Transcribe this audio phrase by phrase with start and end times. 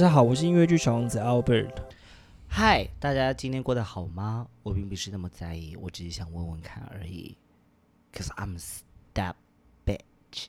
[0.00, 1.74] 家好，我是音乐剧小王子 Albert。
[2.48, 4.46] 嗨，大家今天过得好吗？
[4.62, 7.36] 我并不是那么在意，我只是想问问看而已。
[8.14, 8.58] Cause I'm
[9.12, 9.34] that
[9.84, 10.46] bitch，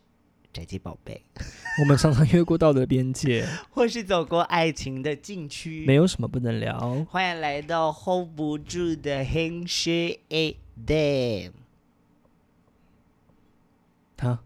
[0.54, 1.22] 宅鸡宝贝，
[1.84, 7.06] 我们常常越过道德边界， 或是走过爱情的禁区，没有什么不能聊。
[7.10, 11.52] 欢迎来到 hold 不住的 h 血 A Day。
[14.16, 14.40] 他，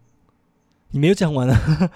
[0.89, 1.91] 你没有讲完啊？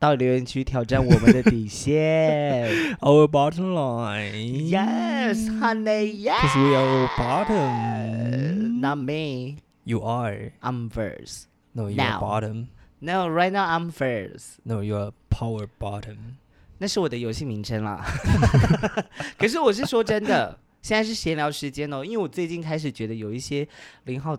[0.00, 2.96] 到留言区挑战我们的底线。
[3.00, 4.70] Our bottom line.
[4.70, 6.40] Yes, honey, yes.
[6.40, 8.80] Because we are bottom.
[8.80, 9.58] Not me.
[9.84, 10.52] You are.
[10.62, 11.48] I'm first.
[11.74, 12.18] No, you're Now.
[12.18, 12.68] bottom.
[13.00, 14.60] No, right now I'm first.
[14.64, 16.38] No, you're power bottom.
[16.78, 18.02] 那是我的游戏名称啦。
[19.36, 23.68] 可是我是说真的，现在是闲聊时间哦，因为我最近开始觉得有一些
[24.04, 24.34] 零号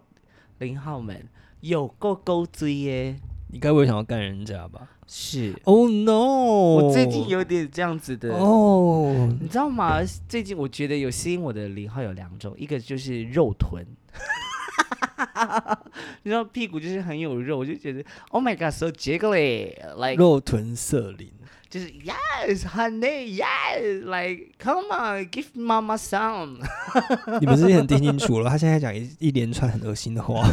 [0.57, 1.23] 零号们
[1.59, 3.19] 有够勾追耶。
[3.51, 6.75] 你该不会想要干人家吧是，？Oh no！
[6.75, 8.33] 我最近有点这样子的。
[8.33, 9.99] 哦，你知道吗？
[10.29, 13.85] 最近我觉得有吸引我的零号有两种，一个就是肉臀，
[16.23, 21.29] 你知道屁股就是很有肉，我就觉得 Oh my God so jiggly，like 肉臀色灵。
[21.69, 26.57] 就是 Yes honey yes，like come on give mama some，
[27.39, 30.45] 你们之前很听清楚了，他现在讲一一连串很恶心的话。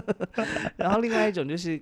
[0.76, 1.78] 然后另外一种就是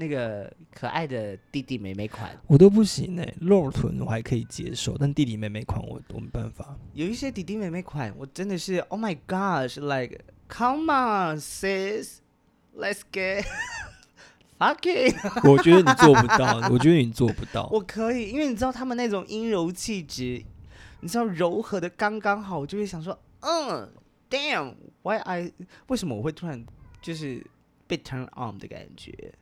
[0.00, 6.74] 那个可爱的弟弟妹妹款，我都不行哎、露臀我还可以接受，但弟弟妹妹款我我没办法。
[6.94, 13.44] 有一些弟弟妹妹款，我真的是 Oh my gosh，like come on sis，let's get
[14.58, 15.14] fucking。
[15.46, 17.68] 我觉得你做不到，我觉得你做不到。
[17.70, 20.42] 我可以，因为你知道他们那种阴柔气质，
[21.00, 23.86] 你知道柔和的刚刚好，我就会想说，嗯
[24.30, 25.52] ，damn，why I
[25.88, 26.64] 为什么我会突然
[27.02, 27.46] 就是
[27.86, 29.34] 被 turn on 的感觉？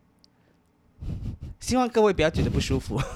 [1.60, 3.00] 希望各位不要觉得不舒服。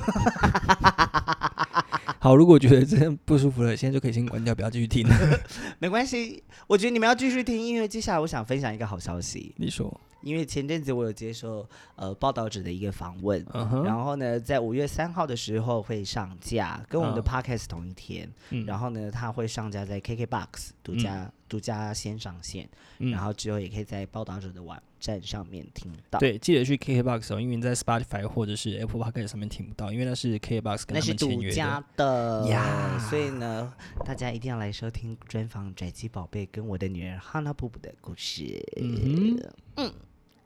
[2.19, 5.05] 好，如果觉得这样不舒服了，现在就可以先关掉，不要继续听。
[5.81, 9.53] 没关系，我觉得你们要继续听，因为接下来我想分享一个好消息。
[9.57, 13.45] 你说，因为前阵子我有接受呃报道者的一个访问，
[13.85, 18.31] 然后呢，在五月三号的时候会上架，跟我们的嗯 podcast 同一天。
[18.51, 22.69] 嗯然后呢，它会上架在 KKBox 独家、独家先上线，
[22.99, 32.43] 嗯然后之后也可以在报道者的网站上面听到。，对，记得去 KKBox 哦，因为你在 Spotify 或者是 Apple Podcast 上面听不到，因为那是 KKBox 跟他那是独们签约家的。
[32.43, 33.73] 的呀所以呢，
[34.05, 38.63] 大家一定要来收听专访宅基宝贝跟我的女儿哈娜布布的故事。
[38.81, 39.41] 嗯
[39.77, 39.93] 嗯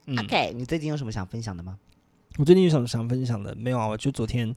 [0.08, 1.76] OK，你最近有什么想分享的吗？
[2.38, 3.52] 我最近有什么想分享的？
[3.56, 4.54] 没有啊，我就昨天，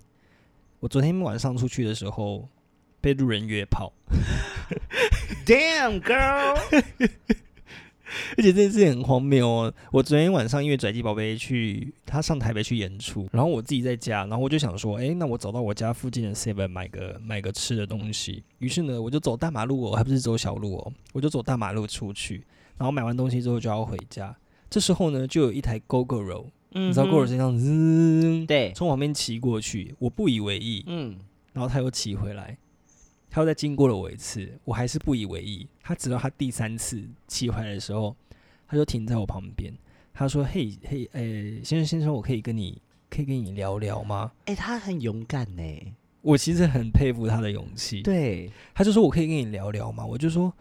[0.80, 2.48] 我昨天晚上出去的时候
[3.02, 3.92] 被路人约炮
[5.48, 6.56] ，Damn girl，
[8.38, 9.74] 而且这件事情很荒谬哦。
[9.92, 18.44] 我昨天晚上因为拽鸡宝贝去他上台北去演出，然后我自己在家，然后我就想说，哎，那我走到我家附近的 Seven 买个买个吃的东西。
[18.60, 22.44] 于是呢，我就走大马路哦，还不是走小路哦，我就走大马路出去，
[22.78, 24.36] 然后买完东西之后就要回家。
[24.70, 31.18] 这时候呢，就有一台 GoGo 嗯你知道 GoGo 是这样滋，对，从旁边骑过去，我不以为意，嗯，
[31.54, 32.56] 然后他又骑回来，
[33.30, 35.68] 他又再经过了我一次，我还是不以为意。
[35.82, 38.16] 他直到他第三次骑回来的时候，
[38.68, 39.74] 他就停在我旁边，
[40.14, 45.64] 他说：“嘿嘿，诶、先生先生，我可以跟你可以跟你聊聊吗哎、他很勇敢呢。？”
[46.22, 48.02] 我其实很佩服他的勇气。
[48.04, 50.54] 对，他就说：“我可以跟你聊聊吗？”我就说：“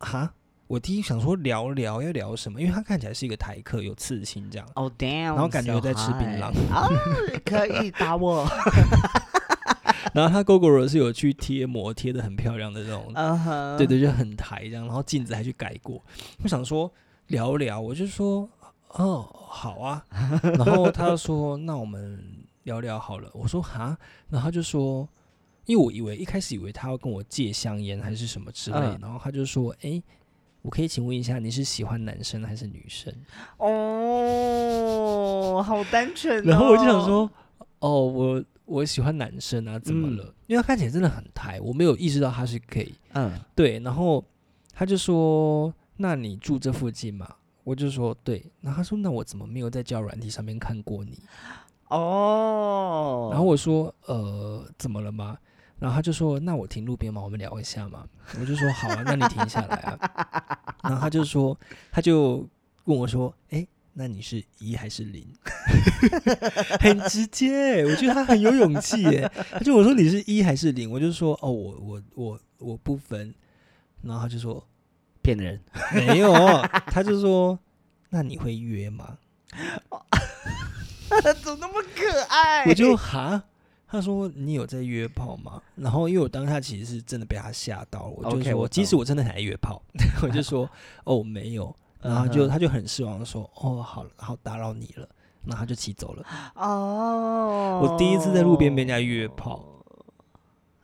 [0.00, 0.34] 哈。”
[0.68, 4.68] 我第一想说聊聊要聊什么，因为他看起来是一个台客，有刺青这样。
[4.74, 8.46] 哦、damn，然后感觉在吃槟榔哦，可以打我。
[10.12, 16.02] 然后他 GoGo 是有去贴膜，贴的很漂亮的那种对对，就很台这样，然后镜子还去改过。
[16.42, 16.92] 我想说
[17.28, 18.48] 聊聊，我就说
[18.88, 20.04] 哦好啊，
[20.42, 22.22] 然后他就说那我们
[22.64, 23.30] 聊聊好了。
[23.32, 23.96] 我说哈，
[24.28, 25.08] 然后他就说，
[25.64, 30.02] 因为我以为一开始以为他要跟我借香烟还是什么之类，嗯然后他就说，哎、
[30.68, 33.10] 我可以请问一下，你是喜欢男生还是女生？
[33.56, 33.72] 哦，
[35.66, 36.42] 好单纯、哦。
[36.44, 37.30] 然后我就想说，
[37.78, 40.34] 哦，我我喜欢男生啊，怎么嗯了？
[40.46, 42.92] 因为他看起来真的很台，我没有意识到他是 gay。
[43.14, 44.22] 嗯，对，然后
[44.74, 47.26] 他就说：“那你住这附近吗？”
[47.64, 51.18] 我就说：“对。”然后他说：“那我怎么没有在交友软体上面看过你
[51.88, 55.38] 哦，然后我说呃怎么了吗？
[55.78, 58.04] 然后他就说那我停路边嘛，我们聊一下嘛。
[58.40, 60.76] 我就说好啊，那你停下来啊。
[60.82, 61.58] 然后他就说
[61.90, 62.46] 他就
[62.84, 65.26] 问我说，哎，那你是一还是零？
[66.80, 69.30] 很直接，我觉得他很有勇气耶。
[69.50, 70.90] 他就我说你是一还是零？
[70.90, 73.34] 我就说哦，我我我我不分。
[74.00, 74.64] 然后他就说
[75.22, 75.60] 骗人，
[75.92, 76.32] 没有，
[76.86, 77.58] 他就说
[78.10, 79.18] 那你会约吗？
[81.42, 82.64] 怎么那么可爱？
[82.66, 83.42] 我就哈，
[83.90, 85.62] 他说你有在约炮吗？
[85.76, 89.82] 然后因为我当下其实是真的被他吓到了，我就说我即使我真的很爱约炮，
[90.22, 90.68] 我就说
[91.04, 95.08] 哦没有，然后他就他就很失望的说哦好了，好打扰你了，
[95.44, 96.24] 然后他就骑走了。
[96.54, 99.64] 哦，我第一次在路边被人家约炮，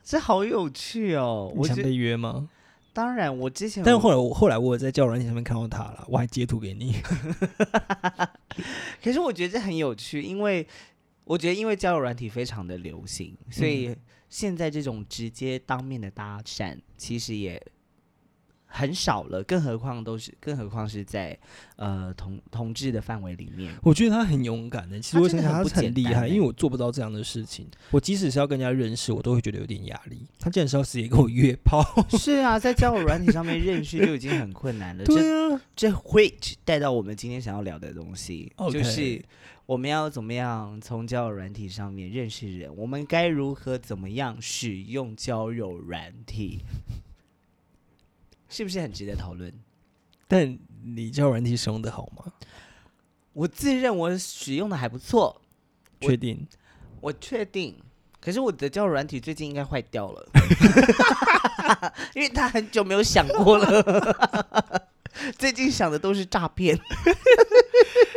[0.03, 1.53] 这好有趣哦！
[1.55, 2.49] 你想被约吗？
[2.91, 6.95] 当然，我之前但是后来我后来我有在交友软件上面看到他了，我还截图给你。
[9.03, 10.65] 可是我觉得这很有趣，因为
[11.25, 13.97] 我觉得因为交友软体非常的流行，所以嗯。
[14.27, 17.61] 现在这种直接当面的搭讪其实也
[18.75, 21.37] 很少了，更何况都是，更何况是在
[21.77, 23.73] 呃同同志的范围里面。
[23.81, 27.65] 我觉得他很勇敢的，其实他我想想他很厉害，因为我做不到这样的事情。
[27.91, 30.27] 我即使是要跟人家认识，我都会觉得有点压力。
[30.37, 31.81] 他竟然是要直接跟我约炮，
[32.17, 35.03] 是啊，在交友软体上面认识就已经很困难了。
[35.07, 39.23] 这对啊，这会带到我们今天想要聊的东西就是
[39.65, 46.59] 我们要怎么样从交友软体上面认识人，我们该如何怎么样使用交友软体，
[48.49, 49.51] 是不是很值得讨论？
[50.27, 52.31] 但你交友软体使用的好吗？
[53.33, 55.41] 我自认我使用的还不错，
[56.01, 56.47] 我确定？
[57.01, 57.77] 我确定。
[58.19, 60.27] 可是我的交友软体最近应该坏掉了，
[62.15, 64.89] 因为他很久没有想过了。
[65.37, 66.77] 最近想的都是诈骗。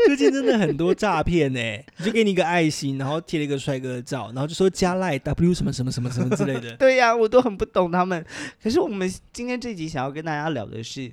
[0.06, 1.60] 最近真的很多诈骗呢，
[1.98, 6.74] 你就给你一个爱心，然后贴了一个帅哥的照，然后就说加赖 W 什么什么什么什么之类的。
[6.78, 8.24] 对呀、我都很不懂他们。
[8.62, 11.10] 可是我们今天这集想要跟大家聊的是，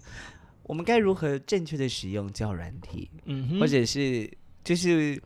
[0.64, 4.30] 我们该如何正确的使用交友软体，嗯哼，或者是
[4.64, 5.22] 就是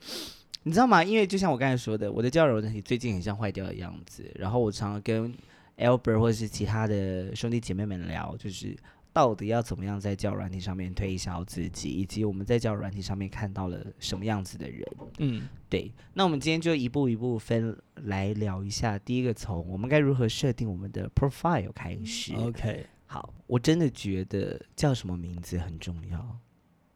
[0.63, 1.03] 你知道吗？
[1.03, 4.23] 因为就像我刚才说的，我的交友软体最近很像坏掉的样子。
[4.35, 5.31] 然后我常常跟
[5.77, 8.75] Albert 或者是其他的兄弟姐妹们聊，就是。
[9.11, 14.85] 到底要怎么样在交友软体上面推销自己，以及我们在交友软体上面看到了什么样子的人？
[15.17, 18.97] 嗯，对，那我们今天就一步一步分来聊一下。
[18.99, 22.33] 第一个从我们该如何设定我们的 profile 开始。
[22.35, 26.37] OK，好，我真的觉得叫什么名字很重要，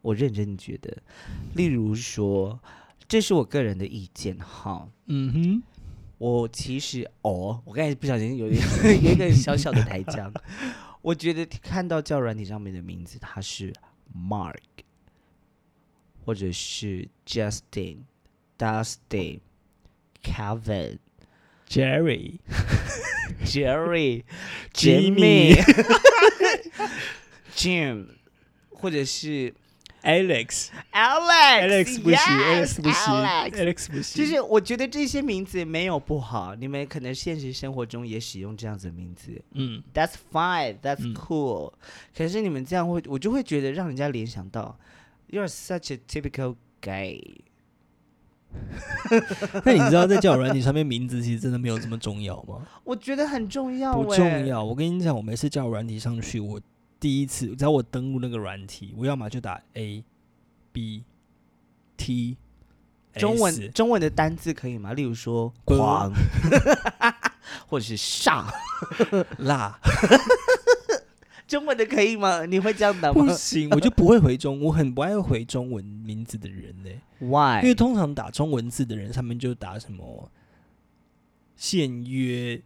[0.00, 0.96] 我认真觉得。
[1.54, 2.58] 例如说，
[3.08, 4.88] 这是我个人的意见哈。
[5.06, 5.62] 嗯哼，
[6.18, 8.54] 我其实哦，我刚才不小心有一
[9.02, 10.22] 有一个小小的台阶。
[11.04, 13.70] 我觉得看到叫软体上面的名字，它是
[14.16, 14.56] Mark，
[16.24, 18.04] 或者是 Justin、
[18.56, 19.40] Dustin、
[20.22, 20.98] Kevin、
[21.68, 22.38] Jerry、
[23.44, 24.24] Jerry、
[24.72, 25.62] Jimmy Jimmy、
[27.54, 28.06] Jim，
[28.70, 29.54] 或者是
[30.04, 31.62] Alex、Alex。
[31.62, 34.22] Alex 不行，Alex 不行 Alex，Alex 不行。
[34.22, 39.42] 就是我觉得这些名字没有不好，你们可能现实生活中也使用这样子的名字。
[39.52, 41.72] 嗯，That's fine, that's 嗯 cool、
[42.16, 44.78] 可是你们这样会，我就会觉得让人家联想到
[45.30, 47.40] ，You're such a typical gay。
[49.64, 52.64] 那你知道在交友软体上面名字其实真的没有这么重要吗？
[52.84, 54.46] 我觉得很重要，不重。
[54.46, 54.62] 要。
[54.62, 56.60] 我跟你讲，我每次交友软体上去，我
[57.04, 60.02] 第一次只要我登录那个软体，我要么就打 A、
[60.72, 61.04] B、
[61.98, 62.38] T，
[63.16, 64.94] 中文中文的单字可以吗？
[64.94, 66.10] 例如说不狂，
[67.68, 68.50] 或者是上，
[69.36, 69.78] 辣
[71.46, 72.46] 中文的可以吗？
[72.46, 77.60] 你会这样打吗不行，我就不会回中，我很不爱回中文名字的人呢、？Why？
[77.60, 80.32] 因为通常打中文字的人，上面就打什么
[81.54, 82.62] 现约。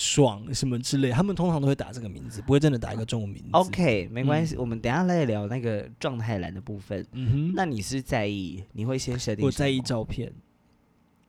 [0.00, 3.48] 爽什么之类，他们通常都会打这个名字，不会真的打一个中文名字。
[3.50, 7.04] OK，没关系，我们等一下来聊那个状态栏的部分。
[7.10, 8.62] 嗯哼，那你是在意？
[8.74, 9.44] 你会先设定？
[9.44, 9.80] 我在意。
[9.80, 10.32] 照片，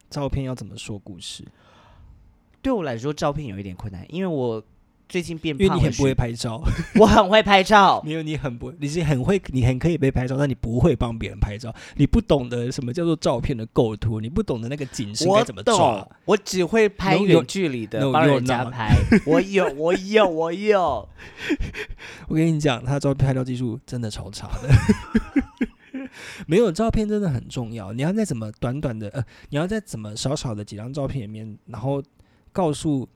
[0.07, 1.43] 照片要怎么说故事？
[2.61, 4.63] 对我来说，照片有一点困难，因为我
[5.09, 6.61] 最近变胖了因为你很不会拍照，
[6.99, 8.01] 我很会拍照。
[8.05, 18.95] 没有你很不，你是很会，你很可以被拍照，但你不会帮别人拍照，你不懂得什么叫做照片的构图，你不懂得那个景深该我怎么抓懂。，我只会拍远距离的 no, 帮人家拍。
[19.25, 21.09] 我有，我有，我有。
[22.27, 24.69] 我跟你讲，他的照片拍照技术真的超差的。
[26.45, 32.01] 没有照片真的很重要，你要在怎么短短的呃，你要在怎么少少的几张照片里面，然后
[32.51, 33.07] 告诉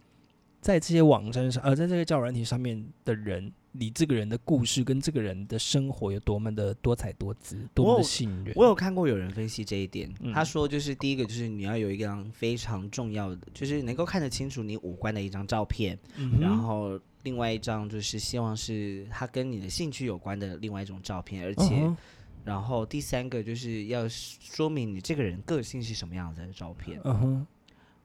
[0.63, 8.53] 在这些网站上呃，在这个交友软体上面的人，你这个人的故事跟这个人的生活有多么的多彩多姿，多么的吸引人。
[8.55, 21.97] 我有看过有人分析这一点，嗯他说就是第一个就是你要有一张非常重要的，就是能够看得清楚你五官的一张照片，嗯然后另外一张就是希望是他跟你的兴趣有关的另外一种照片，而嗯且、哼
[22.45, 26.99] 然后第三个就是要说明你这个人个性是什么样子的照片。
[27.05, 27.47] 嗯哼，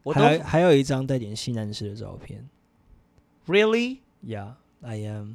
[0.09, 2.49] 我都还还有一张带点性暗示的照片
[3.47, 5.35] really，Yeah，I am。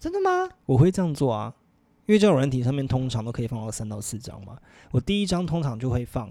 [0.00, 0.48] 真的吗？
[0.66, 1.54] 我会这样做啊，
[2.06, 4.58] 因为这种软体上面通常都可以放到三到四张嘛。
[4.90, 6.28] 我第一张通常就会放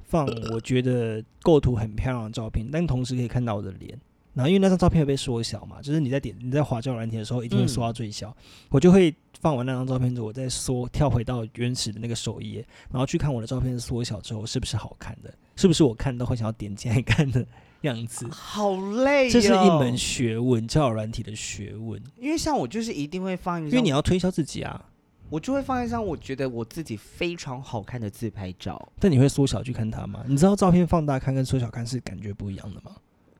[0.00, 3.96] 放我觉得构图很漂亮的照片，但同时可以看到我的脸。
[4.34, 8.34] 然后因为那张照片会被缩小嘛，就是你在点你在滑交友软体的时候，一定会缩到最小。
[8.70, 17.46] 我就会放完那张照片之后，我再缩跳回到原始的那个首页，然后去看我的照片缩小之后是不是好看的，是不是我看到会想要点进来看的
[17.82, 18.26] 样子。
[18.32, 18.70] 好
[19.04, 24.88] 累、哦，这是一门，学问，交友软体的学问，因为像我就是一定会放一张，因为你要推销自己啊。
[25.30, 28.92] 我就会放一张我觉得我自己非常好看的自拍照。
[29.00, 30.22] 但你会缩小去看它吗？
[30.26, 32.94] 你知道照片放大看跟缩小看是感觉不一样的吗？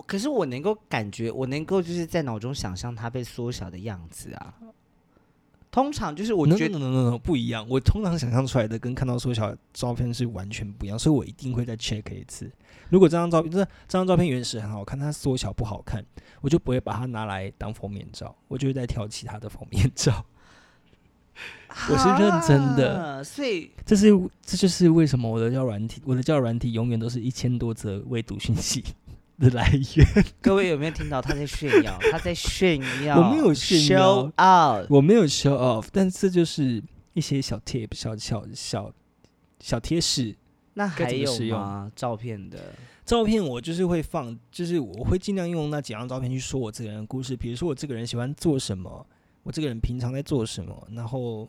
[0.06, 4.54] 可是我能够感觉，我能够就是在脑中想象它被缩小的样子啊。
[5.72, 7.66] 通常就是我 no, 觉得 no, no, no, no, 不一样。
[7.66, 12.48] 我通常想象出来的跟看到缩小照片是完全不一样，所以我一定会再 check 一次。
[12.90, 16.04] 如果这张照片，这这张照片原始很好看，它缩小不好看，
[16.42, 20.24] 我就不会把它拿来当封面照，我就会再挑其他的封面照。
[21.88, 24.10] 我是认真的啊所以这是
[24.42, 28.84] 这就是为什么我的交软体，我的交友软体永远都是一千多则未读讯息
[29.38, 30.24] 的来源。
[30.40, 31.98] 各位有没有听到他在炫耀？
[32.10, 34.86] 他在炫耀，我没有炫耀 show out。
[34.90, 36.82] 我没有 show off，但这就是
[37.14, 38.92] 一些小 tip、小小小
[39.60, 40.36] 小贴士。
[40.74, 41.92] 那该还有吗？
[41.94, 42.58] 照片的
[43.04, 47.36] 照片我就是会放，就是我会尽量用那几张照片去说我这个人的故事。
[47.36, 49.06] 比如说我这个人喜欢做什么，
[49.42, 51.46] 我这个人平常在做什么，然后，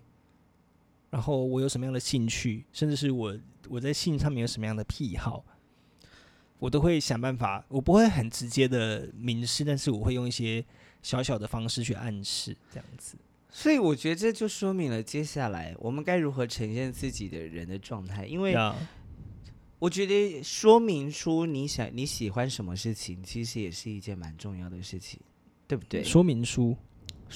[1.09, 3.37] 然后我有什么样的兴趣，甚至是我
[3.69, 5.45] 我在性上面有什么样的癖好，
[6.59, 7.63] 我都会想办法。
[7.67, 10.63] 我不会很直接的明示，但是我会用一些
[11.01, 13.17] 小小的方式去暗示，这样子。
[13.49, 18.55] 所以我觉得这就说明了接下来我们该如何呈现自己的人的状态，因为
[19.77, 25.19] 我觉得说明出你想你喜欢什么事情，其实也是一件蛮重要的事情，
[25.67, 26.03] 对不对？
[26.03, 26.75] 说明书，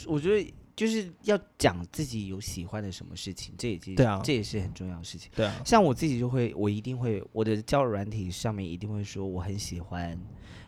[0.07, 5.31] 我觉得就是要讲自己有喜欢的什么事情，这已经对啊这也是很重要的事情。
[5.35, 10.15] 对啊，像我自己就会，我一定会我的交友软体上面一定会说我很喜欢，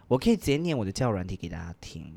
[0.08, 2.12] 我可以直接念我的交友软体给大家听。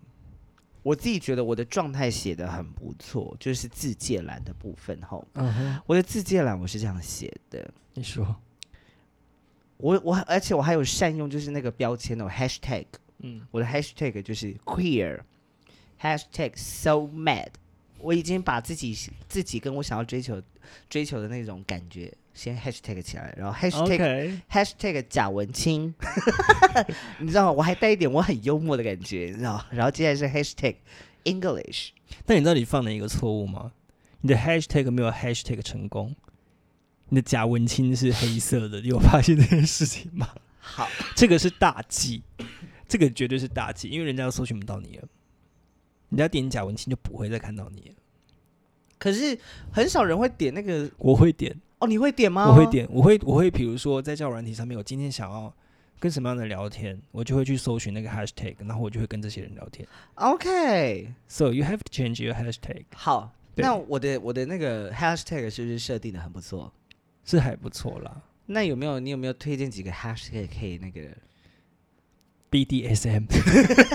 [0.83, 5.29] 我自己觉得我的状态写的很不错，就是字界栏的部分吼。
[5.35, 8.35] 嗯哼，我的字界栏我是这样写的，你说，
[9.77, 12.87] 我我而且我还有善用就是那个标签哦，hashtag，
[13.19, 17.51] 嗯，我的 hashtag 就是 queer，hashtag so mad。
[18.03, 18.97] 我已经把自己
[19.29, 20.43] 自己跟我想要追求
[20.91, 25.95] 追求的那种感觉先 hashtag 起来，然后 hashtag、OK，hashtag 贾文清，
[27.21, 27.53] 你知道吗？
[27.53, 29.67] 我还带一点我很幽默的感觉，你知道吗？
[29.71, 30.77] 然后接下来是 hashtag
[31.25, 31.91] English，
[32.27, 33.73] 但你知道你犯了一个错误吗？
[34.23, 36.15] 你的 hashtag 没有 hashtag 成功，
[37.09, 40.29] 你的贾文清是黑色的，你有发现这件事情吗？
[40.59, 42.23] 好，这个是大忌，
[42.89, 45.09] 这个绝对是大忌，因为人家都搜寻不到你了，
[46.13, 47.95] 人家点贾文清就不会再看到你了。
[48.99, 49.37] 可是
[49.73, 52.49] 很少人会点那个我会点，哦，你会点吗？
[52.49, 52.67] 我会。
[52.67, 55.53] 点，我会我会，比如说在交友软体上面，我今天想要
[55.99, 59.89] 跟什么样的聊天，我就会去搜寻那个 hashtag，然后我就会跟这些人聊天。
[60.17, 66.73] OK，So you have to change your hashtag，好，那我的我的那个 hashtag 是不是设定的很不错？
[67.25, 68.23] 是还不错啦。
[68.47, 71.01] 那有没有你有没有推荐几个 hashtag 可以那个？
[72.53, 73.25] BDSM，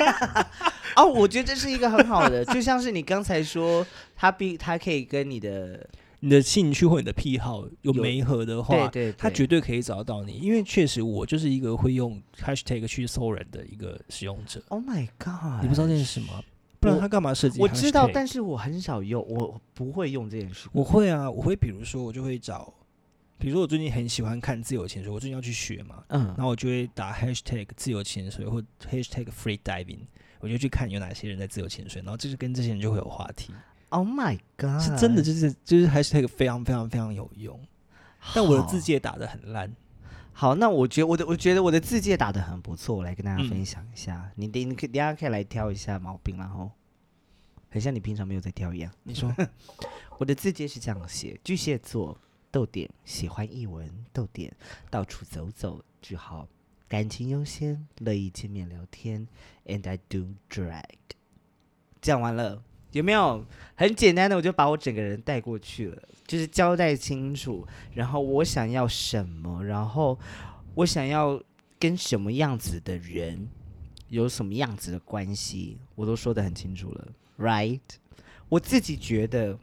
[0.98, 3.86] 哦，我觉得这是一个很好的，就像是你刚才说，
[4.16, 5.88] 他必他可以跟你的
[6.22, 14.60] 你的兴趣或你的癖好有有媒合的对话，对，他绝对可以找到你，因为确实我就是一个会用 hashtag 去搜人的一个使用者。
[14.70, 15.62] Oh my god！
[15.62, 16.44] 你不知道这是什么？
[16.80, 17.60] 不然他干嘛设计？
[17.62, 20.68] 我知道，但是我很少用，我不会用这件事。
[20.72, 22.74] 我会啊，我会比如说我就会找，
[23.38, 30.00] 比如说我最近很喜欢看自由潜水，我最近要去学嘛，嗯然，后我就会打 hashtag 自由潜水或 hashtag free diving，
[30.40, 33.54] 我就去看有哪些人在自由潜水，然后就是跟这些人就会有话题
[33.90, 34.82] ，Oh my god！
[34.82, 37.60] 是真的，就是就是 hashtag 非常非常非常有用。
[38.34, 39.72] 但我的字好界打的很烂，
[40.34, 44.32] 好，那我觉得我的我觉得我的字界打的很不错，我来跟大家嗯分享一下。
[44.36, 46.72] 你等你可以等下可以来挑一下毛病，然后
[47.70, 48.92] 很像你平常没有在挑一样。
[49.04, 49.34] 你说
[50.18, 52.18] 我的字界是这样写：巨蟹座，
[52.52, 54.54] 逗点，喜欢译文，逗点，
[54.90, 56.48] 到处走走，句号，
[56.88, 59.28] 感情优先，乐意见面聊天
[59.66, 60.84] ，and I do drag。
[62.02, 63.46] 讲完了，有没有？
[63.76, 70.18] 很简单的，我就把我整个人带过去了，就是交代清楚，然后我想要什么，然后
[70.76, 71.42] 我想要
[71.80, 73.50] 跟什么样子的人
[74.10, 77.08] 有什么样子的关系，我都说的很清楚了
[77.40, 77.82] ，right？
[78.50, 79.60] 我自己觉得，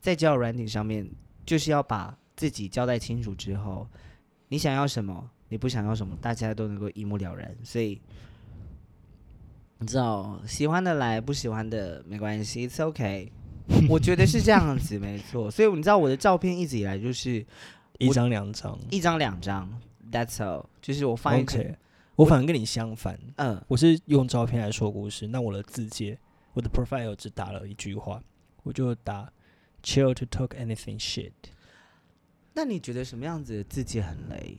[0.00, 1.10] 在交友软体上面，
[1.44, 3.86] 就是要把自己交代清楚之后，
[4.48, 8.00] 你想要什么，你不想要什么，大家都能够一目了然，所以。
[9.78, 13.32] 你知道，喜欢的来，不喜欢的没关系，It's OK。
[13.90, 15.50] 我觉得是这样子，没错。
[15.50, 17.44] 所以你知道，我的照片一直以来就是
[17.98, 19.68] 一张两张，一张两张
[20.12, 20.66] ，That's all。
[20.80, 21.74] 就是我放一个 OK，
[22.14, 25.26] 我反而跟你相反，嗯，我是用照片来说故事。
[25.26, 26.16] 那我的字界，
[26.52, 28.22] 我的 profile 只打了一句话，
[28.62, 29.28] 我就打
[29.82, 31.32] chill to talk anything shit。
[32.54, 34.58] 那你觉得什么样子的字迹很雷？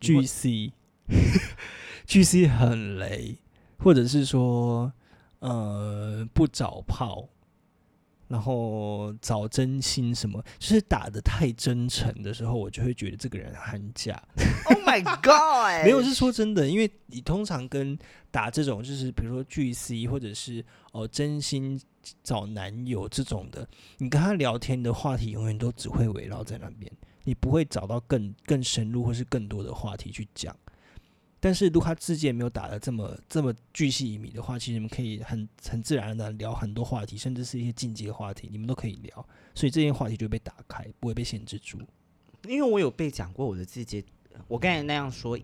[0.00, 0.72] 巨 C，
[2.06, 3.36] 巨 C 很雷，
[3.78, 4.92] 或者是说，
[5.40, 7.28] 呃，不找炮，
[8.28, 14.22] 然后找真心什么，就是打的太真诚的时候，我就会觉得这个人很假。
[14.66, 15.82] Oh my God！
[15.84, 17.98] 没有是说真的，因为你通常跟
[18.30, 21.80] 打这种，就是比如说巨 C 或者是哦真心
[22.22, 26.90] 找男友这种的，你跟他聊天的话题永远都只会围绕在那边，
[27.24, 30.56] 你不会找到更更深入或是更多的话题去讲。
[31.40, 41.78] 但是如果他字界没有打的这么这么巨细靡遗的话，其实你们可以很很自然的聊很多话题，甚至是一些进阶话题，你们都可以聊，所以这些话题就会被打开，不会被限制住。
[42.48, 44.02] 因为我有被讲过我的字节，
[44.48, 45.38] 我刚才那样说，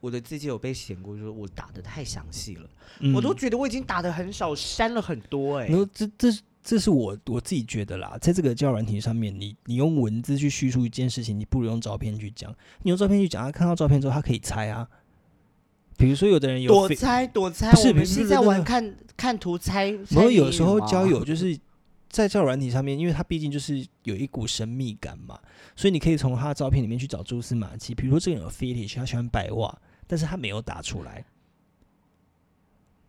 [0.00, 2.68] 我的自己有被嫌过，就是我打的太详细了，
[3.14, 6.28] 我都嗯觉得我已经打的很少，删了很多哎、然后这这
[6.62, 12.54] 这是我我自己觉得啦，在这个交友软体上面，你你用文字去叙述一件事情，你不如用照片去讲。
[12.82, 14.88] 你用照片去讲，他看到照片之后，他可以猜啊。
[15.96, 19.90] 比如说，有的人有躲猜躲猜，不是不是那个玩看看图猜。
[19.90, 21.58] 然猜谜后有时候交友 就是
[22.08, 25.38] 在交友软体上面，因为它毕竟就是有一股神秘感嘛，
[25.76, 27.94] 所以你可以从他的照片里面去找蛛丝马迹。
[27.94, 29.78] 比如说这个人有 fetish，他喜欢白袜，
[30.10, 31.24] 但是他没有打出来，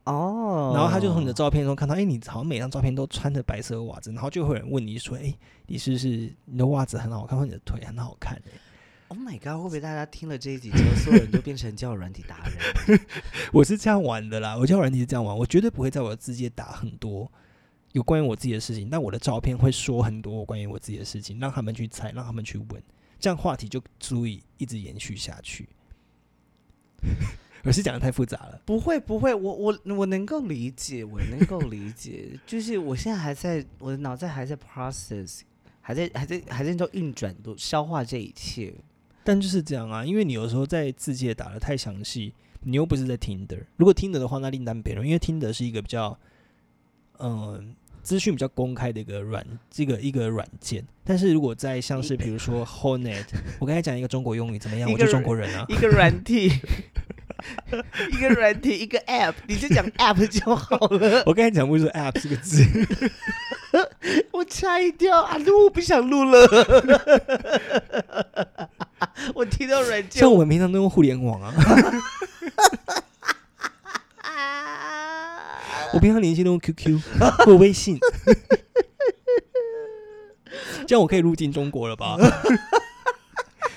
[0.04, 5.34] 哦，然后他就从你的照片中看到，哎、你好像每张照片都穿着白色袜子，然后就会有人问你说，哎、
[5.66, 8.44] 你是不是你的袜子很好看，或者你的腿很好看、欸
[9.08, 9.58] ？Oh my god！
[9.58, 13.00] 会不会大家听了这一集之后，所有人都变成交友软体达人？
[13.52, 17.30] 我是这样玩的啦，我交友软体是这样玩，我绝对不会在我的字界打很多
[17.94, 22.84] 有关于我自己的事情，但我的照片会说很多关于我自己的事情，让他们去猜，让他们去问，
[23.20, 25.68] 这样话题就足以一直延续下去。
[27.64, 35.42] 我是讲的太复杂了，不会不会，我我我能够理解，我能够理解， 就是我现在还在我的脑袋还在 process，
[35.80, 38.74] 还在还在还在做运转，都消化这一切。
[39.24, 43.56] 但就是这样啊，因为你有时候在字界打的太详细，你又不是在听的。
[43.78, 46.18] 如果听的的话，那另当别论，因为听的是一个比较，
[47.20, 50.86] 嗯、资讯比较公开的一个软这个一个软件。
[51.04, 53.26] 但是如果在像是比如说 Hornet，
[53.60, 54.92] 我刚才讲一个中国用语怎么样？
[54.92, 55.66] 我就中国人啊。
[55.68, 56.48] 一个软体，
[58.12, 61.24] 一个软体，一个 app，你就讲 app 就好了。
[61.28, 62.64] 我刚才讲不是说 app 这个字，
[64.32, 65.38] 我差一跳啊！
[65.38, 66.48] 录我不想录了。
[69.34, 71.54] 我听到软件像我们平常都用互联网啊，
[74.22, 75.01] 啊，
[75.94, 77.00] 我平常联系都用 QQ
[77.46, 77.98] 或微信，
[80.88, 82.18] 这样我可以入境中国了吧？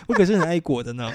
[0.07, 1.11] 我可是很爱国的呢。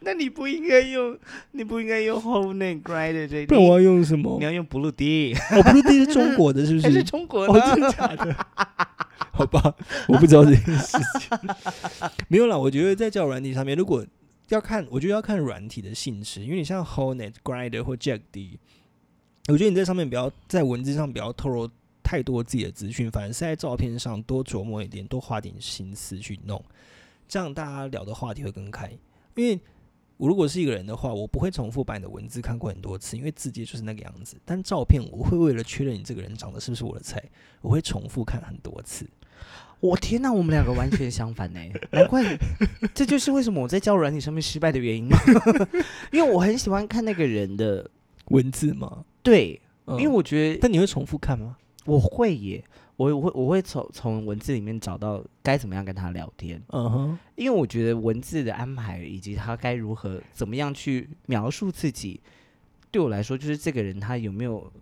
[0.00, 1.18] 那你不应该用，
[1.52, 4.44] 你不应该用 Whole Name Grinder 这，不然我要用什么你？
[4.44, 7.04] 要用 Blue D，哦，不是，这是中国的，是不还是是？
[7.04, 7.92] 中国哦，真的的？
[7.96, 8.36] 假的？
[9.32, 9.74] 好吧，
[10.06, 11.38] 我不知道这件事情。
[12.28, 14.04] 没有啦，我觉得在交友软体上面，如果
[14.54, 18.58] 要看，我觉得要看软体的性质，因为你像 Hornet、Grider 或 Jack D，
[19.48, 21.70] 我觉得你在上面不要在文字上不要透露
[22.02, 26.62] 太多自己的资讯，反而是在照片上多琢磨一点，多花点心思去弄，
[27.26, 28.90] 这样大家聊的话题会更开。
[29.34, 29.58] 因为
[30.18, 34.36] 我如果是一个人的话，我不会重复把你的文字看过很多次，因为字节就是那个样子。
[34.44, 37.22] 但照片我会为了确认你这个人长得是不是我的菜，
[37.62, 39.08] 我会重复看很多次。
[39.82, 42.22] 我天哪，我们两个完全相反呢，难怪
[42.94, 45.18] 这就是为什么我在交友软体上面失败的原因嘛。
[46.12, 47.90] 因为我很喜欢看那个人的，
[48.26, 49.04] 文字吗？
[49.24, 51.56] 对，嗯因为我觉得但你会重复看吗？
[51.84, 52.64] 我会耶，
[52.94, 62.20] 我我会我会从从文字里面找到该怎么样跟他聊天，嗯哼，因为我觉得文字的安排以及他该如何怎么样去描述自己，
[62.92, 64.72] 对我来说就是这个人他有没有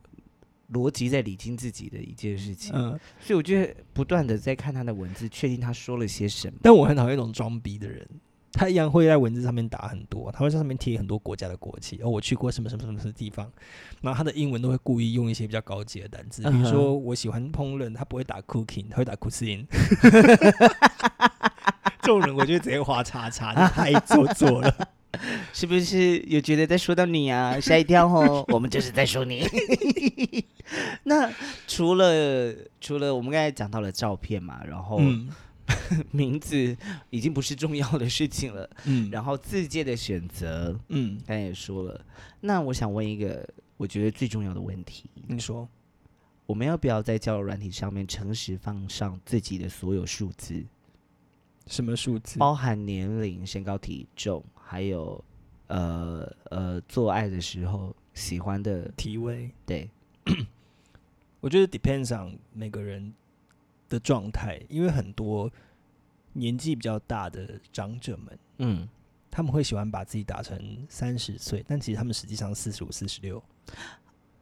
[0.72, 2.98] 逻辑在理清自己的一件事情，嗯。
[3.20, 6.58] 所以我就会不断的在看他的文字，确定他说了些什么。
[6.62, 8.06] 但我很讨厌那种装逼的人，
[8.52, 12.00] 他一样会在文字上面打很多，他会在上面贴很多国家的国旗。
[12.02, 13.50] 哦，我去过什么什么什么什么地方，
[14.00, 19.66] 然后他的英文都会故意用一些比较高级的单词，比如说我喜欢烹饪，他不会打 cooking，他会打 cuisine。
[22.02, 24.88] 这种人我就会直接划叉叉，这太做作了。
[25.52, 27.58] 是不是有觉得在说到你啊？
[27.60, 29.44] 吓一跳哦，我们就是在说你。
[31.04, 31.32] 那
[31.66, 35.28] 除了除了我们刚才讲到了照片嘛，然后嗯
[36.10, 36.76] 名字
[37.10, 42.04] 已经不是重要的事情了，嗯，然后字界的选择，嗯，刚才也说了。
[42.40, 45.68] 那我想问一个我觉得最重要的问题：你说
[46.46, 50.64] 我们要不要在交友软体上面诚实放上自己的所有数字，
[51.66, 52.38] 什么数字？
[52.38, 55.24] 包含年龄、身高、体重，还有
[55.66, 59.50] 呃呃做爱的时候喜欢的体位？
[59.66, 59.90] 对。
[61.40, 63.12] 我觉得 depends on 每个人
[63.88, 65.50] 的状态，因为很多
[66.34, 68.88] 年纪比较大的长者们，嗯，
[69.28, 73.42] 他们会喜欢把自己打成三十岁，但其实他们实际上四十五、四十六。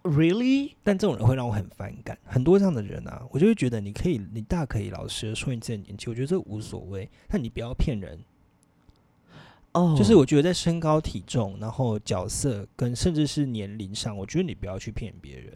[0.02, 0.74] Really？
[0.82, 2.18] 但这种人会让我很反感。
[2.26, 8.18] 很多这样的人啊，我就会觉得你可以，你大可以老实的说你自己的年纪，我觉得这无所谓，但你不要骗人。
[9.78, 15.52] 哦就是我觉得在身高、体重，然后角色跟甚至是年龄上，我觉得你不要去骗别人，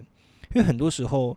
[0.54, 1.36] 因为很多时候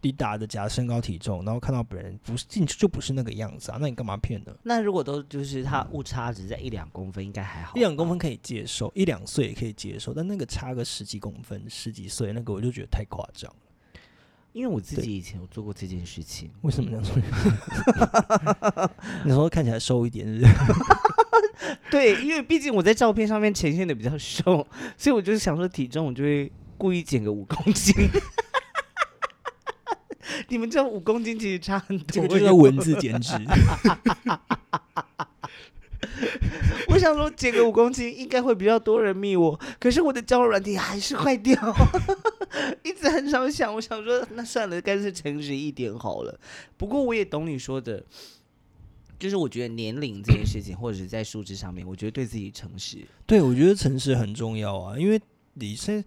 [0.00, 4.52] 你打的假身高体重，然后看到本人不是进去就不是那个样子啊，那你干嘛骗呢？
[4.64, 7.76] 那如果都就是他误差只在一两公分，应该还好。
[7.76, 13.56] 一两公分可以接受，一两岁也可以接受，但那个差个十几公分、十几岁，那个我就觉得太夸张了。
[14.52, 18.90] 因为我自己以前有做过这件事情，为什么这样说？
[19.24, 20.52] 你说看起来瘦一点是不是？
[21.90, 24.66] 对，因为毕竟我在照片上面呈现的比较瘦，
[24.96, 27.94] 所以我就是想说体重，我就会故意减个五公斤。
[30.48, 33.32] 你们知道五公斤其实差很多，这个就叫文字减脂。
[36.88, 41.54] 我想说减个五公斤应该会比较多人密我，可是我的交友软体还是坏掉，
[42.82, 43.74] 一直很少想。
[43.74, 46.38] 我想说那算了，干脆诚实一点好了。
[46.76, 48.04] 不过我也懂你说的，
[49.22, 53.06] 就是我觉得年龄这件事情，或者是在数字上面，我觉得对自己诚实。
[53.24, 55.20] 对，我觉得诚实很重要啊，因为
[55.54, 56.04] 你现在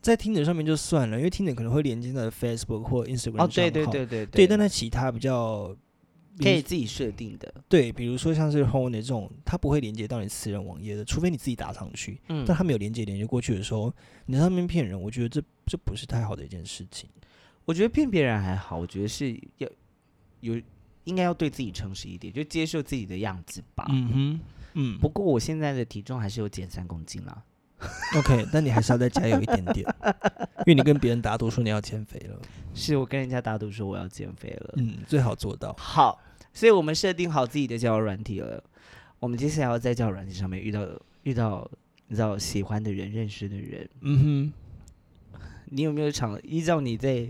[0.00, 5.76] 在听的上面就算了，因为听的可能会连接到 Facebook 或 Instagram 哦，对对对对对，但它其他比较
[6.38, 12.20] 可以自己设定的，对，比如说像是 Home 这种，它不会连接到你私人网页的，除非你自己打上去。
[12.28, 13.92] 嗯但它没有连接连接过去的时候，
[14.26, 17.10] 你在上面骗人，我觉得这这不是太好的一件事情。
[17.64, 19.68] 我觉得骗别人还好，我觉得是要
[20.40, 20.60] 有
[21.04, 23.86] 应该要对自己诚实一点，就接受自己的样子吧。
[23.90, 24.40] 嗯哼，
[24.74, 27.42] 嗯不过我现在的体重还是有减三公斤啦。
[28.16, 29.86] ，OK，那你还是要再加油一点点，
[30.64, 32.40] 因为你跟别人打赌说你要减肥了，
[32.74, 34.74] 是我跟人家打赌说我要减肥了。
[34.76, 35.74] 嗯，最好做到。
[35.78, 36.18] 好，
[36.52, 38.62] 所以我们设定好自己的交友软体了。
[39.18, 40.86] 我们接下来要在交友软体上面遇到
[41.24, 41.70] 遇到
[42.08, 43.88] 你知道喜欢的人、认识的人。
[44.00, 44.52] 嗯哼
[45.66, 46.40] 你有没有尝？
[46.42, 47.26] 依照你在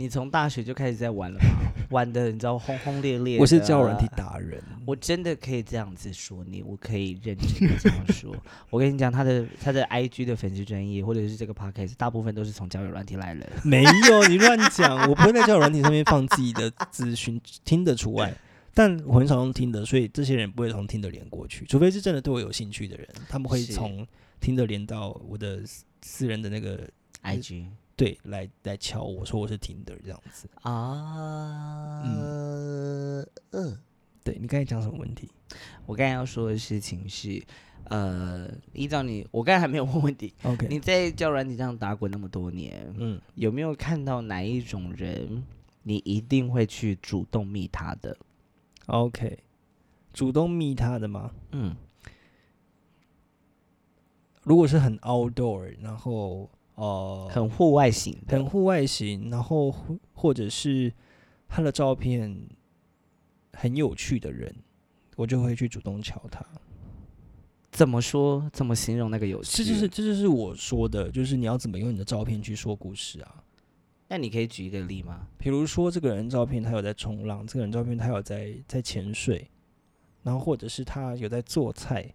[0.00, 1.44] 你从大学就开始在玩了吗？
[1.92, 3.38] 玩的你知道轰轰烈烈。
[3.38, 4.58] 我是交友软体达人。
[4.86, 8.34] 我真的可以这样子说你，我可以认真的这样说。
[8.70, 13.46] 我跟你讲，他的他的 IG 的粉丝专业，或者是这个 Podcast，大部分都是从交友软体来的。
[13.62, 18.32] 没有，你乱讲，我不会在交友软体上面放自己的资讯，听得除外。
[18.72, 24.06] 但我很少用听的，所以这些人不会从听的连过去，除非是真的对我有兴趣的人，他们会从
[24.40, 26.88] 听的连到我的私私人的那个
[27.22, 27.66] IG
[28.00, 30.48] 对来来敲我说我是听的这样子。
[30.62, 32.02] 啊，
[33.50, 33.78] 嗯，
[34.24, 35.30] 对你刚才讲什么问题？
[35.84, 37.42] 我刚才要说的事情是，
[37.84, 45.44] 呃，依照你，我刚才还没有问问题，OK，你在交友软体上打滚那么多年，嗯，有没有看到哪一种人，
[45.82, 48.16] 你一定会去主动密他的
[48.86, 49.40] ？OK，
[50.14, 51.32] 主动密他的吗？
[51.52, 51.76] 嗯，
[54.42, 56.48] 如果是很 outdoor，然后
[56.80, 60.90] 呃很户外型的，很户外型，然后或或者是
[61.46, 62.48] 他的照片
[63.52, 64.54] 很有趣的人，
[65.16, 66.44] 我就会去主动瞧他。
[67.70, 68.48] 怎么说？
[68.52, 69.62] 怎么形容那个有趣？
[69.62, 73.44] 这就是这就是我说的，就是你要怎么用你的照片去说故事啊。
[74.08, 75.28] 那你可以举一个例吗？
[75.38, 79.48] 比如说这个人照片他有在冲浪，这个人照片他有在在潜水，
[80.22, 82.12] 然后或者是他有在做菜，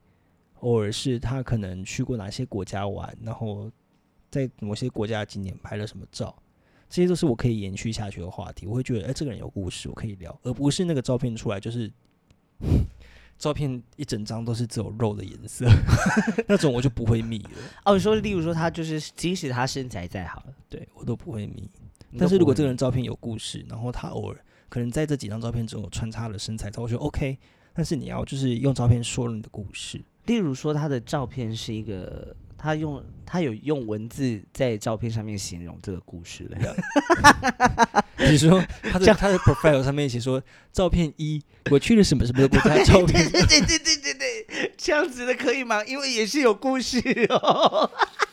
[0.60, 3.72] 偶尔是他可能去过哪些国家玩，然后
[4.36, 6.36] 在某些国家的景点拍了什么照，
[6.90, 8.68] 这些都是我可以延续下去的话题。
[8.68, 11.90] 我会觉得，哎、这个人有故事，我可以聊，而不是那个照片出来就是
[13.40, 15.66] 照片一整张都是只有肉的颜色，
[16.48, 17.50] 那种我就不会密了。
[17.86, 21.70] 哦，你说，例如说他就是，即使他身材再好，对我都不会密。
[22.18, 27.38] 但是如果这个人照片有故事，然后他偶尔可能在这几张照片中有穿插了身材照，我觉得 OK，
[27.74, 30.02] 但是你要就是用照片说了你的故事。
[30.26, 36.76] 例如说，他的照片是一个，他用他有用文字在照片上面形容这个故事的。
[38.18, 45.84] 比如说他的他的 profile 上面写说，照片一，我去了什么什么的国家，照片对对对对对对，这样子的可以吗？
[45.86, 46.98] 因为也是有故事
[47.30, 47.92] 哦。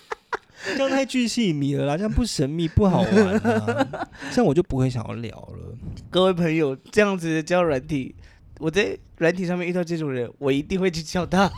[0.65, 5.77] 这样太巨细迷了啦，这样不神秘不好玩啊，这样我就不会想要聊了。
[6.09, 8.15] 各位朋友，这样子的交友软体，
[8.61, 11.51] 我在软体上面遇到这种人，我一定会去叫他。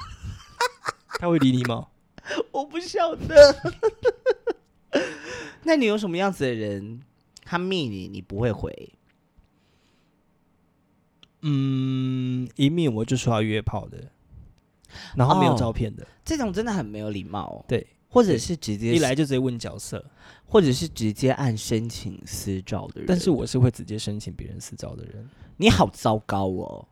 [1.21, 1.87] 他会理你吗？
[2.53, 3.57] 我不晓得。
[5.65, 7.01] 那你有什么样子的人，
[7.43, 8.93] 他密你，你不会回？
[11.43, 14.11] 嗯，一密我就说要约炮的，
[15.17, 17.65] 然后没有哦照片的，这种真的很没有礼貌哦。
[17.69, 20.05] 对，或者是直接一来就直接问角色，
[20.47, 23.07] 或者是直接按申请私照的人。
[23.07, 25.29] 但是我是会直接申请别人私照的人。
[25.57, 26.89] 你好糟糕哦。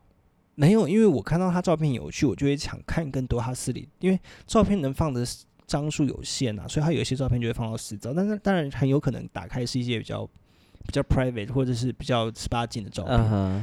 [0.55, 5.25] 没有，因为我看到他照片有趣，我就会想看更多他私里，因为照片能放的
[5.65, 10.25] 张数有限啊，所以他有一些照片就会放到私照，但是当然很有可能打开是一些比较
[10.85, 13.17] 比较 private 或者是比较十八禁的照片。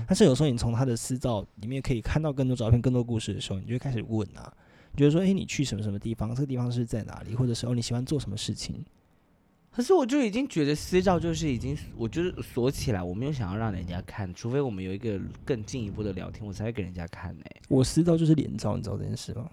[0.09, 4.53] 但是有时候你从他的私照里面可以看到更多照片、更多故事的时候，你就会开始问啊，
[4.93, 6.35] 你觉得说，诶，你去什么什么地方？
[6.35, 7.35] 这个地方是在哪里？
[7.37, 8.85] 或者是哦，你喜欢做什么事情？
[9.71, 19.49] 可是我就已经觉得私照就是已经，我就是锁起来，我没有想要让人家看，除非我们有一个更进一步的聊天，我才会给人家看呢、我私照就是脸照，你知道这件事吗？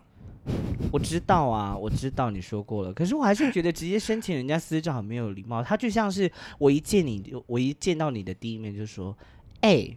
[0.92, 5.62] 我知道啊，我知道你说过了，可是我还是觉得直接申请人家私照很没有礼貌。
[5.62, 9.16] 他就像是我一见你就，我一见到你的第一面就说
[9.60, 9.88] ：“哎、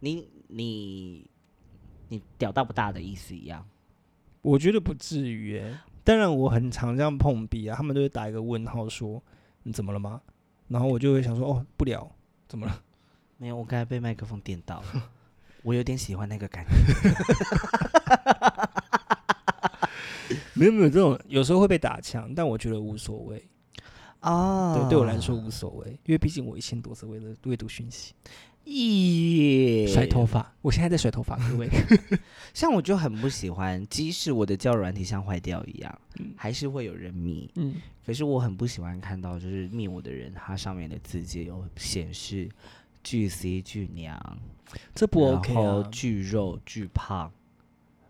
[0.00, 1.28] 你你
[2.08, 3.66] 你屌大不大的意思一样。
[4.40, 9.20] 我觉得不至于诶、当然我很常这样碰壁啊，他们都会打一个问号说
[9.68, 10.18] 你怎么了吗？
[10.66, 12.10] 然后我就会想说哦不聊，
[12.48, 12.82] 怎么了？
[13.36, 15.10] 没有，我刚才被麦克风电到了，
[15.62, 16.70] 我有点喜欢那个感觉。
[20.54, 23.46] 没有没有这种，有时候会被打枪，但我觉得无所谓。
[24.20, 28.14] 哦对，对我来说无所谓，因为毕竟我一千多次为了阅读讯息，
[28.68, 31.68] 耶，甩头发，我现在在甩头发， 各位。
[32.52, 35.98] 像我就很不喜欢，即使我的交友软体像坏掉一样，
[36.36, 37.50] 还是会有人密。
[37.54, 42.48] 嗯，可是我很不喜欢看到，就是密我的人，他上面的字迹有显示
[43.02, 44.38] 巨 C 巨娘，
[44.94, 45.88] 这不 OK 啊。
[45.90, 47.32] 巨肉巨胖。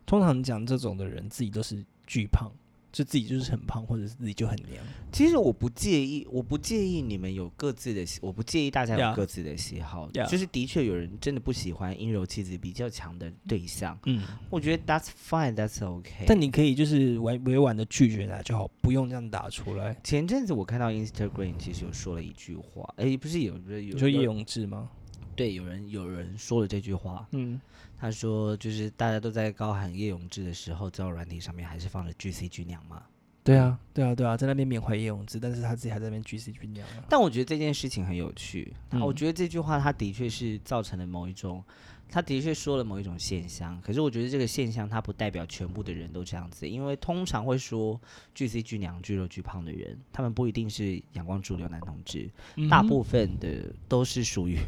[0.07, 2.51] 通常讲这种的人，自己都是巨胖，
[2.91, 4.83] 就自己就是很胖，或者是自己就很娘。
[5.13, 10.09] 其实我不介意，我不介意你们有各自的喜，我不介意大家有各自的喜好。
[10.11, 10.29] Yeah.
[10.29, 16.25] 就是的确有人真的不喜欢阴柔气质比较强的对象，嗯，我觉得 that's fine，that's okay。
[16.27, 19.97] 但你可以就是委委婉的拒绝他就好，不用这样打出来。
[20.03, 24.91] 前阵子我看到 Instagram 其实有说了一句话，哎，不是有不是有说叶永志吗？
[25.35, 27.61] 对有人有人说了这句话，嗯，
[28.01, 33.03] 他说就是大家都在高喊叶永志的时候，交友软体上面还是放了 G C G 娘吗。
[33.45, 37.05] 对啊，对啊，对啊，在那边缅怀叶永志，但是他自己还在那边 G C G 娘啊。
[37.09, 41.65] 但我觉得这件事情很有趣，嗯我觉得这句话它的确是造成了某一种，
[42.11, 43.81] 他的确说了某一种现象。
[43.81, 47.99] 可是我觉得这个现象它不代表全部的人都这样子，因为通常会说
[48.35, 52.29] 巨 C 巨娘、巨肉巨胖的人，他们不一定是阳光主流男同志，
[52.69, 54.59] 大部分的都是属于，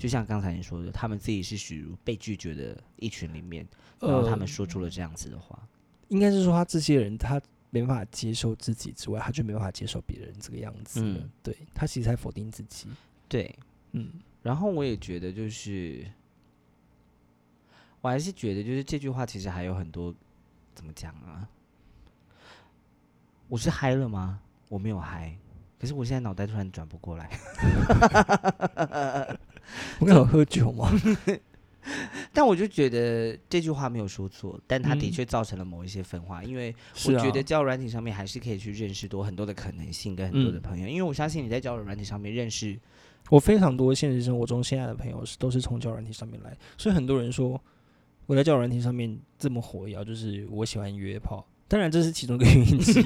[0.00, 3.68] 就像刚才你说的，他们自己是属于被拒绝的一群里面，
[4.00, 5.68] 然后他们说出了这样子的话。
[6.08, 11.02] 应该是说他这些人他没办法接受自己之外，他就没办法接受别人这个样子。
[11.04, 12.88] 嗯对他其实在否定自己。
[13.28, 13.54] 对，
[13.92, 14.10] 嗯，
[14.42, 16.10] 然后我也觉得就是，
[18.00, 20.14] 我还是觉得就是这句话其实还有很多
[20.74, 21.46] 怎么讲啊？
[23.48, 24.40] 我是嗨了吗？
[24.70, 25.36] 我没有嗨，
[25.78, 27.38] 可是我现在脑袋突然转不过来。
[30.00, 30.90] 我有喝酒吗？
[32.32, 36.74] 但我就觉得这句话没有说错，但它的嗯确造成了某一些分化，因为
[37.06, 42.78] 我觉得交友软体上面还是可以去认识多很多的可能性跟很多的嗯朋友，因为我相信你在交友软体上面认识，
[43.30, 47.60] 我非常多现实生活中现在的朋友是都是从交友软体上面来，所以很多人说
[48.26, 51.44] 我在交友软体上面这么火药，就是我喜欢约炮。
[51.66, 53.04] 当然这是其中一个原因之一，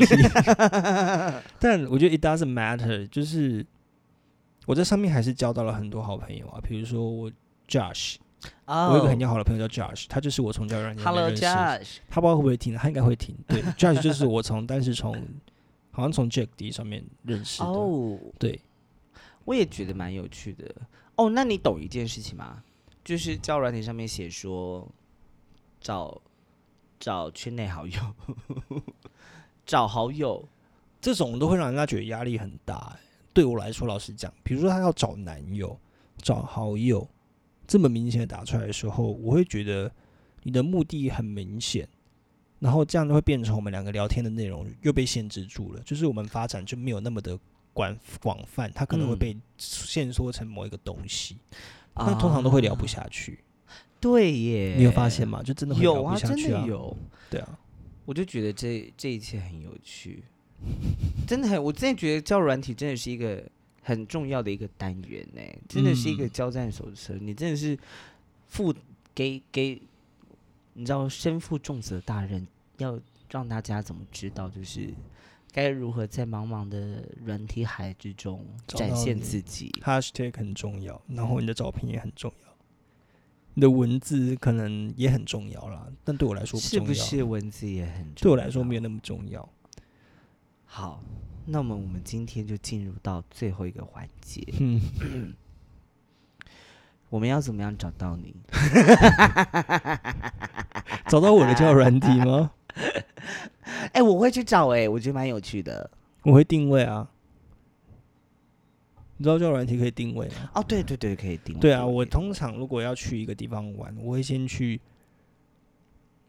[1.60, 3.64] 但我觉得 it doesn't matter，就是
[4.66, 7.30] 我在上面还是交到了很多好朋友啊，比如说我
[7.68, 8.16] Josh，、
[8.66, 13.36] 哦我有一个很要好的朋友叫 Josh，他就是我从交友软体上面 Hello 认识的 Josh，他不知道会不会听，他应该会听。
[13.46, 15.14] 对， Josh 就是我从，但是从
[15.90, 17.68] 好像从 Jack D 上面认识的。
[17.68, 18.60] 哦，对，
[19.44, 20.74] 我也觉得蛮有趣的。
[21.16, 22.62] 哦，那你懂一件事情吗？
[23.04, 24.90] 就是交友软体上面写说
[25.80, 26.20] 找
[26.98, 28.00] 找圈内好友，
[29.66, 30.48] 找好友，
[31.00, 33.03] 这种都会让人家觉得压力很大、欸。
[33.34, 35.76] 对我来说，老实讲，比如说他要找男友、
[36.18, 37.06] 找好友，
[37.66, 39.90] 这么明显的打出来的时候，我会觉得
[40.44, 41.86] 你的目的很明显，
[42.60, 47.36] 然后这样就会变成我们两个聊天的内容又被限制住了，就是我们发展就没有那么的
[47.72, 51.36] 广广泛，它可能会嗯被限缩成某一个东西，
[51.96, 53.40] 那通常都会聊不下去。
[54.00, 55.42] 对耶，你有发现吗？
[55.42, 56.60] 就真的会聊不有啊，真下去啊。
[56.62, 56.96] 的有。
[57.30, 57.58] 对啊，
[58.04, 60.22] 我就觉得这这一切很有趣，
[61.26, 63.42] 真的很，我真的觉得教软体真的是一个
[63.82, 67.14] 很重要的一个单元呢，真的是一个嗯交战手册。
[67.20, 67.78] 你真的是
[68.48, 68.74] 负
[69.14, 69.80] 给给，
[70.74, 72.46] 你知道身负重责大任，
[72.78, 73.00] 要
[73.30, 74.92] 让大家怎么知道，就是
[75.52, 79.72] 该如何在茫茫的软体海之中展现自己。
[79.82, 82.56] hashtag 很重要，然后你的照片也很重要，
[83.54, 86.86] 你的文字可能也很重要啦，但对我来说不是重要。
[86.86, 88.22] 不是文字也很重要？
[88.22, 89.48] 对我来说没有那么重要。
[90.64, 91.02] 好。
[91.46, 95.34] 那么我们今天就进入到最后一个环节，嗯，
[97.10, 98.34] 我们要怎么样找到你？
[101.06, 102.50] 找到我的交友软体吗？
[103.92, 105.90] 哎、我会去找哎、我觉得蛮有趣的。
[106.22, 107.06] 我会定位啊。
[109.18, 110.50] 你知道交友软体可以定位吗？
[110.54, 111.60] 哦，对对对，可以定位。
[111.60, 114.80] 对啊，我通常如果要去一个地方玩，我会先去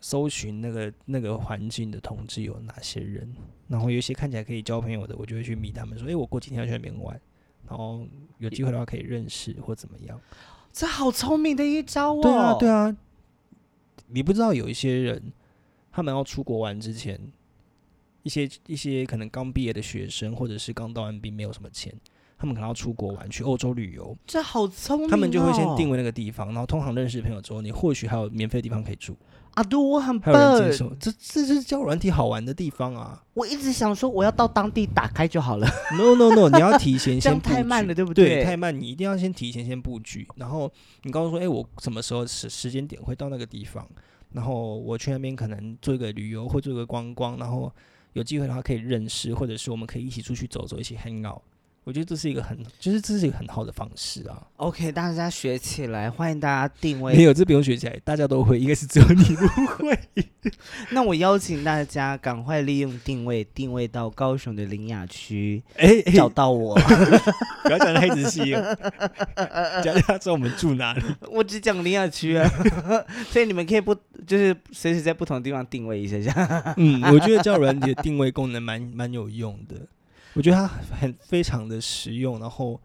[0.06, 3.28] 搜寻那个那个环境的同志有哪些人，
[3.68, 7.20] 然后有一些看起来可以交朋友的，我就会去密他们说，诶，我过几天要去那边玩，
[7.68, 8.06] 然后
[8.38, 10.22] 有机会的话可以认识或怎么样。
[10.72, 12.22] 这好聪明的一招哦。
[12.22, 12.98] 对啊，对啊，啊。
[14.10, 15.34] 你不知道有一些人，
[15.92, 17.20] 他们要出国玩之前，
[18.22, 21.92] 一些一些可能刚毕业的学生，或者是刚当完兵没有什么钱，
[22.38, 25.10] 他们可能要出国玩，去欧洲旅游，这好聪明、哦。
[25.10, 29.18] 他们就会先定位那个地方，然后通常认识朋友之后，你或许还有免费的地方可以住，
[29.56, 30.74] 啊，对我很还有人接笨。
[30.78, 40.72] 受，这这是交友软体好玩的地方啊我一直想说，我要到当地打开就好了，！No No No，你要提前 这样先太慢了，对不对，太慢，你一定要先提前先布局，然后
[41.04, 43.88] 你告诉说，哎、我什么时候时时间点会到那个地方，
[44.34, 47.72] 然后我去那边可能做一个旅游或做一个观光，然后
[48.14, 51.42] 有机会的话可以认识，或者是我们可以一起出去走走，一起 hang out。
[51.86, 54.42] 我觉得这是一个很，就是这是一个很好的方式啊。
[54.58, 59.98] OK，大家学起来，欢迎大家定位没有，这不用学起来，大家都会，应该是只有你不会。
[60.90, 66.76] 那我邀请大家赶快利用定位，定位到高雄的林雅区，哎、哎找到我。
[67.64, 68.76] 不要讲的太仔细了，
[69.84, 71.04] 讲知道我们住哪里。
[71.30, 72.50] 我只讲林雅区啊，
[73.30, 73.94] 所以你们可以不
[74.26, 76.74] 就是随时在不同的地方定位一下下。
[76.78, 79.76] 嗯，我觉得交友软体的定位功能蛮蛮有用的，
[80.36, 82.80] 我觉得它很非常的实用，然后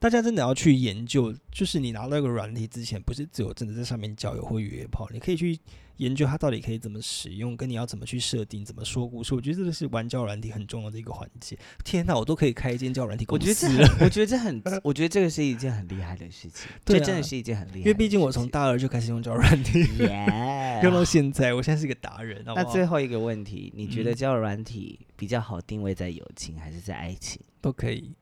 [0.00, 5.58] 大家真的要去研究，就是你拿到一个软体之前，不是只有真的在上面交友或约炮，你可以去
[5.98, 9.34] 研究它到底可以怎么使用，跟你要怎么去设定，怎么说故事。
[9.34, 11.54] 我觉得这个是玩交友软体很重要的一个环节。
[11.84, 17.84] 天哪，我都可以开一间交友软体我公觉得这司了，很，我觉得这很，我觉得这个是一件很厉害的事情，对啊这真的是一件很厉害的事情。
[17.84, 22.42] 因为毕竟我从大二就开始用交友软体，耶用到现在，我现在是一个达人。
[22.46, 27.38] 那最后一个问题，你觉得嗯交友软体比较好定位在友情还是在爱情？
[27.60, 28.14] 都可以，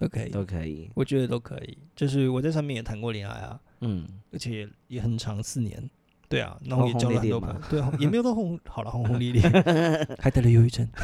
[0.00, 0.90] 都可以，都可以。
[0.94, 1.76] 我觉得都可以。
[1.94, 5.90] 就是我在上面也谈过恋爱啊，嗯，而且也很长，四年。
[6.26, 9.42] 对啊，然后也交了很多朋友，对啊，也没有到轰，好了，轰轰烈烈，
[10.18, 10.88] 还得了忧郁症。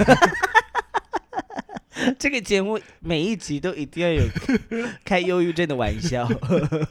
[2.18, 4.22] 这个节目每一集都一定要有
[5.04, 6.28] 开忧郁症的玩笑。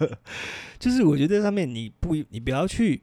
[0.78, 3.02] 就是我觉得在上面你不，你不要去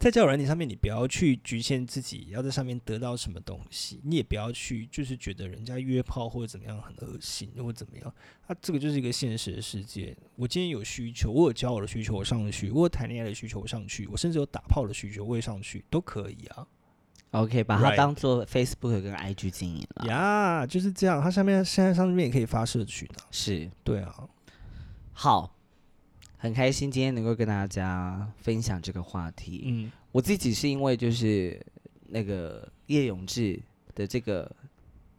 [0.00, 8.14] 在交友软件上面，你不要去局限自己要在上面得到什么东西，你也不要去就是觉得人家约炮或者怎么样很恶心或者怎么样。
[8.46, 10.16] 啊，这个就是一个现实的世界。
[10.36, 16.66] 我今天有需求，我有交友的需求，我上去；我有谈恋爱的需求，我上去；我甚至有打炮的需求，我也上去，都可以啊。
[17.32, 20.06] OK，把它当做 Facebook 跟 IG 经营了。
[20.06, 21.20] 呀就是这样。
[21.22, 23.28] 它上面现在上面也可以发社群啊。
[23.30, 24.26] 是对啊，
[25.12, 25.54] 好，
[26.40, 29.64] 很开心今天能够跟大家分享这个话题。
[29.66, 29.92] 嗯。
[30.10, 31.64] 我自己是因为就是
[32.08, 33.60] 那个叶永志
[33.94, 34.50] 的这个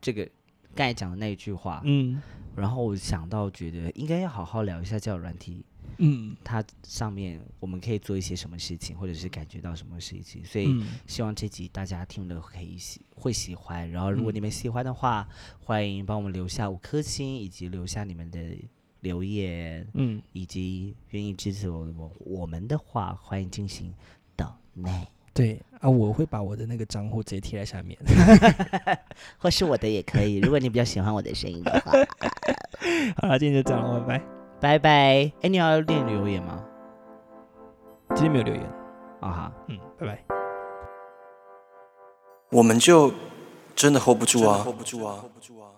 [0.02, 0.28] 这个
[0.74, 2.20] 刚才讲的那一句话，嗯。
[2.56, 5.64] 然后我想到觉得应该要好好聊一下交友软体，
[6.00, 6.36] 嗯。
[6.44, 13.88] 它上面我们可以做一些什么事情，或者是感觉到什么事情，所以嗯，希望这集大家听了可以喜会喜欢。
[13.92, 14.36] 然后如果嗯。
[14.36, 18.40] 你们喜欢的话，欢迎帮我们留下五颗星，以及留下你们的
[19.02, 23.94] 留言，嗯，以及愿意支持我我我们的话，欢迎进行
[24.36, 27.98] 岛内，对啊，我会把我的那个账户直接贴在下面。
[29.38, 30.38] 或是我的也可以。
[30.46, 31.92] 如果你比较喜欢我的声音的话，
[33.22, 34.24] 好了，今天就这样了，拜拜。
[34.60, 35.32] 拜拜。
[35.42, 36.64] 哎，你要念留言吗？
[38.16, 38.64] 今天没有留言，
[39.20, 39.54] 啊哈。
[39.68, 40.24] 嗯，拜拜。
[42.52, 43.12] 我们就
[43.76, 45.72] 真的 hold 不住啊，hold 不住啊，hold 不住啊。